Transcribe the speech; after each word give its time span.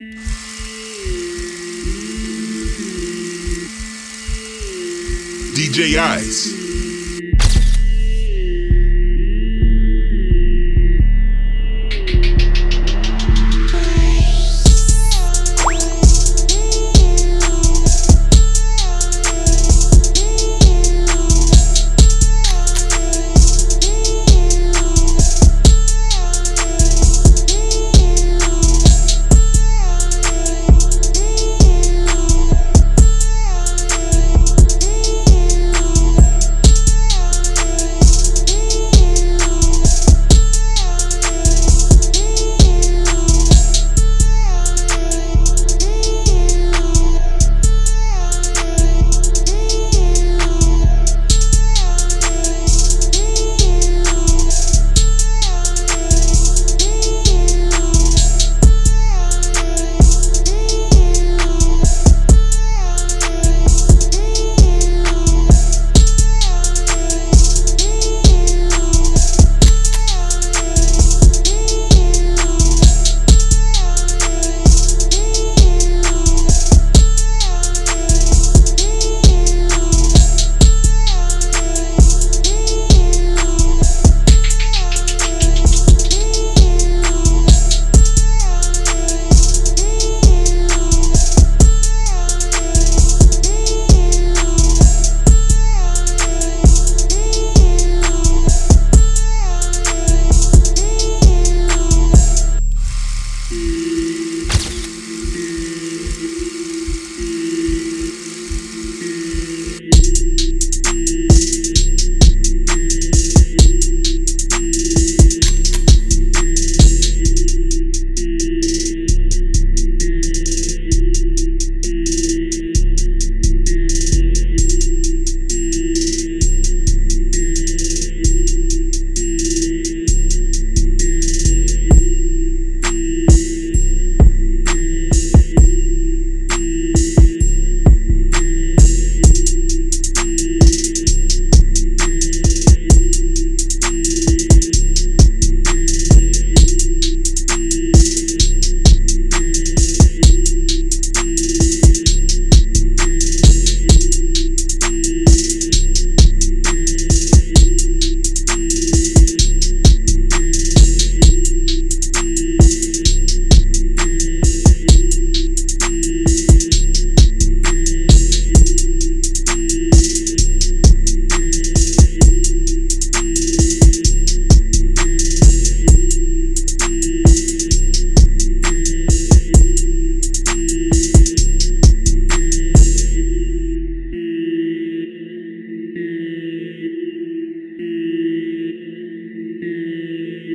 DJ 0.00 1.08
Ice. 5.98 6.67